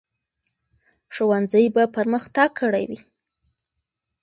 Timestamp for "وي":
2.89-2.99